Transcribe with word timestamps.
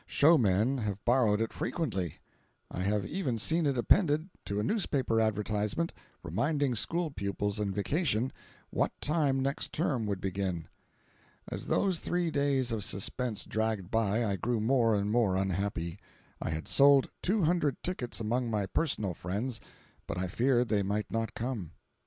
Showmen 0.07 0.79
have 0.79 1.05
borrowed 1.05 1.41
it 1.41 1.53
frequently. 1.53 2.17
I 2.71 2.81
have 2.81 3.05
even 3.05 3.37
seen 3.37 3.67
it 3.67 3.77
appended 3.77 4.29
to 4.45 4.59
a 4.59 4.63
newspaper 4.63 5.21
advertisement 5.21 5.93
reminding 6.23 6.73
school 6.73 7.11
pupils 7.11 7.59
in 7.59 7.71
vacation 7.71 8.33
what 8.71 8.99
time 8.99 9.41
next 9.41 9.71
term 9.71 10.07
would 10.07 10.19
begin. 10.19 10.67
As 11.51 11.67
those 11.67 11.99
three 11.99 12.31
days 12.31 12.71
of 12.71 12.83
suspense 12.83 13.45
dragged 13.45 13.91
by, 13.91 14.25
I 14.25 14.37
grew 14.37 14.59
more 14.59 14.95
and 14.95 15.11
more 15.11 15.35
unhappy. 15.37 15.99
I 16.41 16.49
had 16.49 16.67
sold 16.67 17.11
two 17.21 17.43
hundred 17.43 17.83
tickets 17.83 18.19
among 18.19 18.49
my 18.49 18.65
personal 18.65 19.13
friends, 19.13 19.61
but 20.07 20.17
I 20.17 20.25
feared 20.25 20.69
they 20.69 20.81
might 20.81 21.11
not 21.11 21.35
come. 21.35 21.73